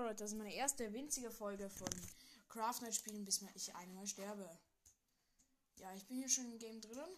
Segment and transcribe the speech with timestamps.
[0.00, 1.88] Leute, das ist meine erste winzige Folge von
[2.48, 4.48] Craft Night spielen, bis ich einmal sterbe.
[5.76, 7.16] Ja, ich bin hier schon im Game drin.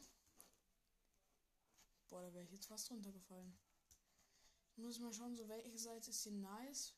[2.09, 3.57] Boah, da wäre ich jetzt fast runtergefallen.
[4.73, 6.95] Ich muss mal schauen, so welche Seite ist hier nice.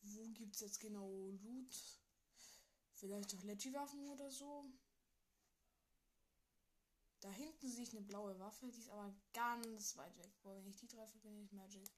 [0.00, 1.76] Wo gibt es jetzt genau Loot?
[2.94, 4.64] Vielleicht auch Leggy-Waffen oder so.
[7.20, 10.32] Da hinten sehe ich eine blaue Waffe, die ist aber ganz weit weg.
[10.42, 11.90] Boah, wenn ich die treffe, bin ich Magic.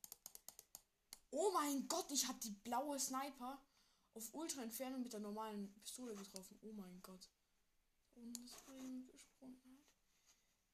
[1.36, 3.60] Oh mein Gott, ich habe die blaue Sniper
[4.12, 6.56] auf Ultra-Entfernung mit der normalen Pistole getroffen.
[6.62, 7.28] Oh mein Gott.
[8.14, 8.76] Und das war
[9.10, 9.84] gesprungen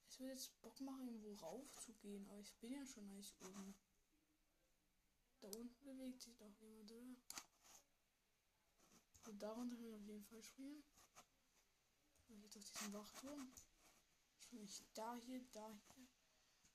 [0.06, 3.34] Es wird jetzt Bock machen, irgendwo rauf zu gehen, aber ich bin ja schon eigentlich
[3.40, 3.74] oben.
[5.40, 7.16] Da unten bewegt sich doch jemand, oder?
[9.30, 10.84] Und darunter können wir auf jeden Fall springen.
[12.28, 13.50] Und jetzt auf diesen Wachturm.
[14.36, 16.06] Springe ich da hier, da hier.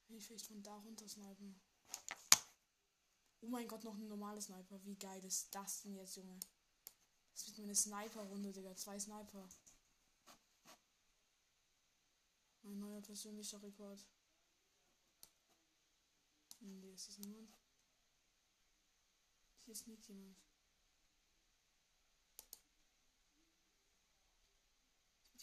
[0.07, 1.61] Wenn ich vielleicht von da runter snipen.
[3.45, 4.83] Oh mein Gott, noch ein normaler Sniper.
[4.85, 6.39] Wie geil ist das denn jetzt, Junge?
[7.31, 8.75] Das wird meine Sniper-Runde, Digga.
[8.75, 9.47] Zwei Sniper.
[12.63, 14.03] Mein neuer persönlicher Rekord.
[16.59, 17.55] Nee, ist das niemand?
[19.63, 20.35] Hier ist nicht jemand.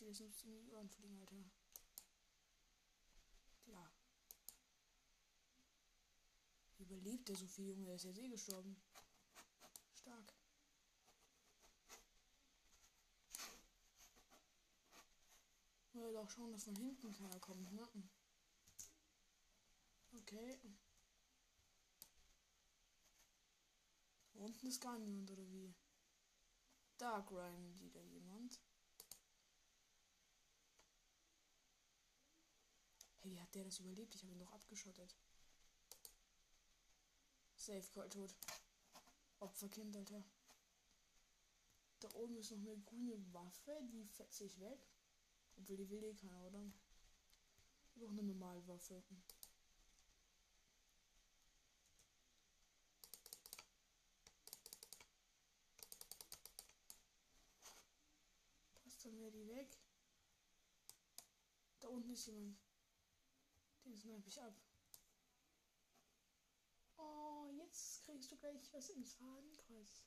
[0.01, 1.45] Will jetzt nicht in die Ohren fliegen, Alter.
[6.93, 7.87] Überlebt der so viel, Junge?
[7.87, 8.77] Der ist jetzt eh gestorben.
[9.95, 10.35] Stark.
[15.95, 17.89] Mal doch schauen, dass von hinten keiner kommt, ne?
[20.19, 20.61] Okay.
[24.35, 25.75] Unten ist gar niemand, oder wie?
[26.99, 28.61] Da grinden wieder jemand.
[33.21, 34.15] Hey, wie hat der das überlebt?
[34.15, 35.17] Ich habe ihn doch abgeschottet.
[37.63, 38.35] Safe Call tot.
[39.39, 40.25] Opferkind, Alter.
[42.01, 44.81] Da oben ist noch eine grüne Waffe, die fetzt sich weg.
[45.57, 46.73] Obwohl die will eh keiner, oder?
[47.95, 49.01] Ich eine normale Waffe.
[58.83, 59.79] Passt dann wäre die weg.
[61.79, 62.59] Da unten ist jemand.
[63.85, 64.55] Den snipe ich ab.
[67.03, 70.05] Oh, jetzt kriegst du gleich was ins Fadenkreuz.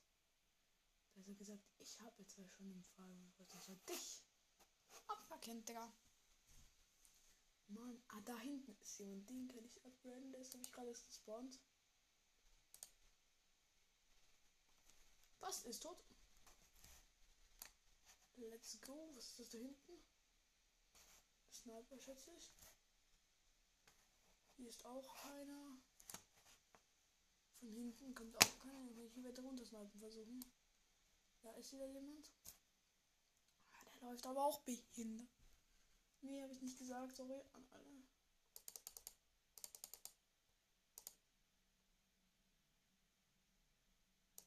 [1.14, 3.48] Da hat er gesagt, ich habe jetzt ja schon im Fadenkreuz.
[3.48, 4.22] Das war dich.
[5.06, 5.90] Abverkennt, Digga.
[7.68, 9.28] Mann, ah, da hinten ist jemand.
[9.30, 10.32] Den kann ich upgraden.
[10.32, 11.58] Der ist nämlich gerade gespawnt.
[15.40, 16.04] Was ist tot?
[18.36, 19.12] Let's go.
[19.14, 20.04] Was ist das da hinten?
[21.50, 22.52] Sniper, schätze ich.
[24.56, 25.78] Hier ist auch keiner.
[27.60, 28.96] Von hinten kommt auch keiner.
[28.96, 30.44] Wenn ich hier weiter runter snipen versuchen.
[31.42, 32.30] Da ist wieder jemand.
[33.72, 35.28] Ah, der läuft aber auch behindert.
[36.22, 37.16] Nee, habe ich nicht gesagt.
[37.16, 38.02] Sorry an alle.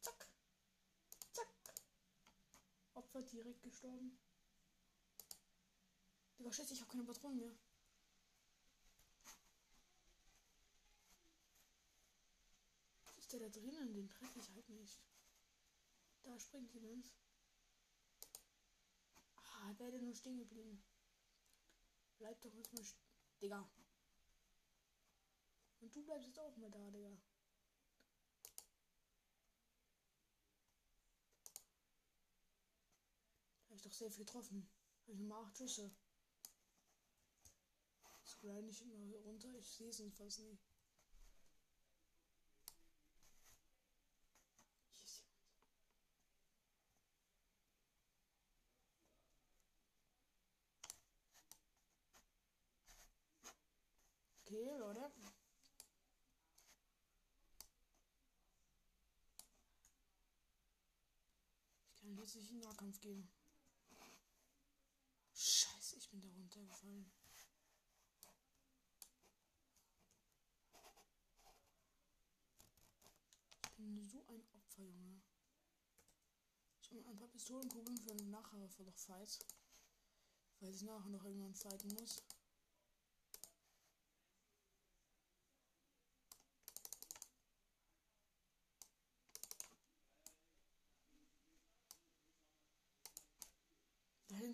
[0.01, 0.27] Zack.
[1.31, 1.47] Zack.
[2.93, 4.19] Opfer direkt gestorben.
[6.37, 7.55] Digga, schätze, ich habe keine Patronen mehr.
[13.28, 13.93] ist der da drinnen?
[13.93, 14.99] Den treffe ich halt nicht.
[16.23, 17.11] Da springt jemand.
[19.35, 20.83] Ah, werde nur stehen geblieben.
[22.17, 22.83] Bleib doch jetzt mal
[23.41, 23.69] Digga.
[25.79, 27.17] Und du bleibst jetzt auch mal da, Digga.
[33.65, 34.69] Habe ich doch safe getroffen.
[35.03, 35.91] Habe ich nur 8 Schüsse.
[38.41, 39.53] Grind ich immer runter.
[39.57, 40.68] Ich sehe es fast nicht.
[54.51, 55.11] Okay, Leute.
[61.93, 63.29] Ich kann jetzt nicht in den Nahkampf gehen.
[65.35, 67.11] Scheiße, ich bin da runtergefallen.
[73.61, 75.21] Ich bin so ein Opfer, Junge.
[76.81, 79.45] Ich habe ein paar Pistolenkugeln für nachher für noch Fights.
[80.59, 82.23] Weil ich nachher noch irgendwann fighten muss.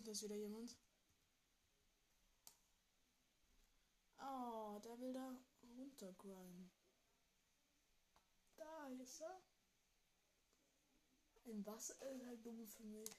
[0.06, 0.78] Hinten ist wieder jemand.
[4.20, 6.72] Oh, der will da runtergrinden.
[8.56, 9.42] Da ist er.
[11.48, 13.10] Ein Wasser ist halt dumm für mich.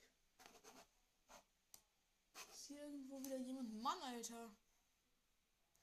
[2.50, 3.72] Ist hier irgendwo wieder jemand?
[3.82, 4.54] Mann, Alter!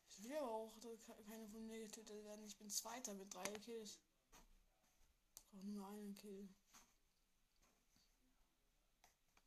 [0.09, 0.79] Ich will aber auch
[1.25, 2.45] keine von mir getötet werden.
[2.45, 3.99] Ich bin Zweiter mit drei Kills.
[5.51, 6.47] Ich nur einen Kill.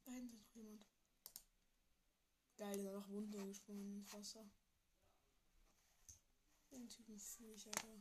[0.05, 0.96] Da hinten ist noch jemand.
[2.57, 4.49] Geil, der ist noch runtergesprungen ins Wasser.
[6.71, 8.01] Den Typen fühle ich, Alter.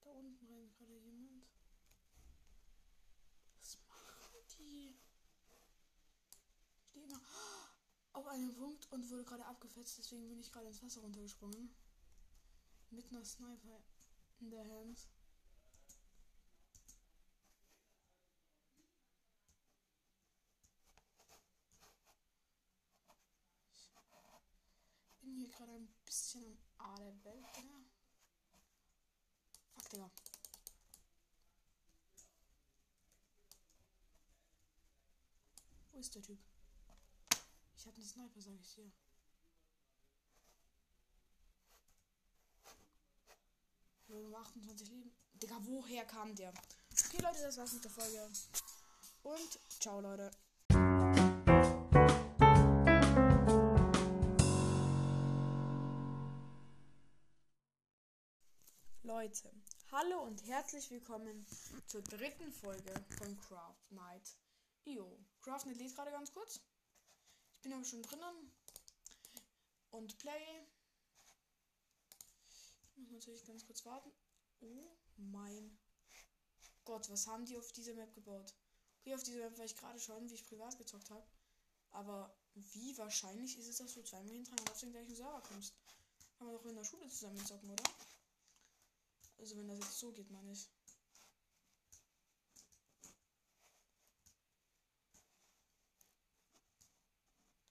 [0.00, 1.46] Da unten rennt gerade jemand.
[3.60, 4.96] Was machen die?
[6.90, 7.20] Steht noch
[8.12, 11.72] auf einem Punkt und wurde gerade abgefetzt, deswegen bin ich gerade ins Wasser runtergesprungen.
[12.90, 13.84] Mit einer Sniper
[14.40, 15.08] in der Hand.
[25.32, 27.84] bin hier gerade ein bisschen am A der Welt, Digga.
[29.74, 30.10] Fuck, Digga.
[35.92, 36.38] Wo ist der Typ?
[37.76, 38.90] Ich habe einen Sniper, sag ich dir.
[44.08, 45.12] Nur 28 Leben.
[45.34, 46.50] Digga, woher kam der?
[46.50, 48.30] Okay, Leute, das war's mit der Folge.
[49.22, 50.30] Und ciao, Leute.
[59.04, 59.50] Leute,
[59.90, 61.44] hallo und herzlich willkommen
[61.88, 64.36] zur dritten Folge von Craft Night.
[64.84, 66.60] Io, Craft Night lädt gerade ganz kurz.
[67.50, 68.52] Ich bin aber schon drinnen.
[69.90, 70.68] Und Play.
[72.94, 74.12] Ich muss natürlich ganz kurz warten.
[74.60, 75.76] Oh mein
[76.84, 78.54] Gott, was haben die auf dieser Map gebaut?
[79.00, 81.26] Okay, auf dieser Map war ich gerade schon, wie ich privat gezockt habe.
[81.90, 85.74] Aber wie wahrscheinlich ist es, dass du zweimal hintereinander auf den gleichen Server kommst?
[86.38, 87.82] Haben wir doch in der Schule zusammen zocken, oder?
[89.42, 90.70] Also wenn das jetzt so geht, meine ich.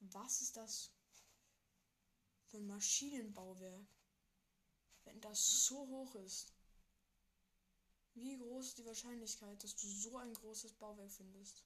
[0.01, 0.91] Was ist das
[2.47, 3.87] für ein Maschinenbauwerk?
[5.05, 6.53] Wenn das so hoch ist.
[8.15, 11.63] Wie groß ist die Wahrscheinlichkeit, dass du so ein großes Bauwerk findest?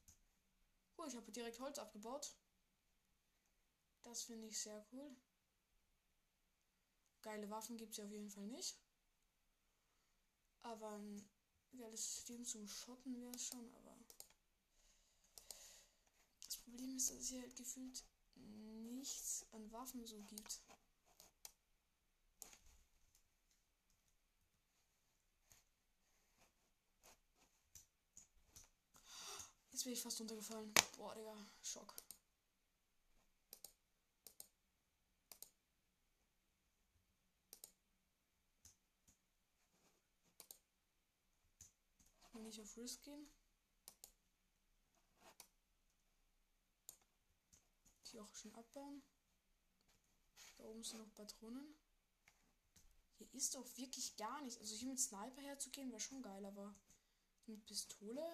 [0.98, 2.36] Oh, ich habe direkt Holz abgebaut.
[4.04, 5.16] Das finde ich sehr cool.
[7.24, 8.85] Geile Waffen gibt es ja auf jeden Fall nicht.
[10.66, 11.24] Aber ein
[11.78, 13.96] geiles System zum Schotten wäre es schon, aber.
[16.44, 18.04] Das Problem ist, dass es hier halt gefühlt
[18.34, 20.60] nichts an Waffen so gibt.
[29.72, 30.74] Jetzt bin ich fast runtergefallen.
[30.98, 31.94] Boah, Digga, Schock.
[42.56, 43.28] Nicht auf Risk gehen.
[48.04, 49.04] Hier auch schon abbauen.
[50.57, 51.75] Da oben sind noch Patronen.
[53.18, 54.60] Hier ist doch wirklich gar nichts.
[54.60, 56.74] Also hier mit Sniper herzugehen wäre schon geil, aber
[57.46, 58.25] mit Pistole.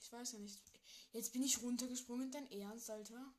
[0.00, 0.60] Ich weiß ja nicht.
[1.12, 3.32] Jetzt bin ich runtergesprungen, dein Ernst, Alter.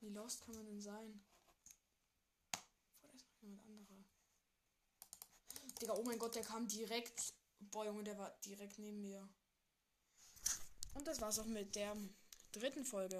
[0.00, 1.24] Wie lost kann man denn sein?
[5.80, 7.34] Digga, oh mein Gott, der kam direkt.
[7.58, 9.28] Boah, Junge, der war direkt neben mir.
[10.94, 11.96] Und das war's auch mit der
[12.52, 13.16] dritten Folge.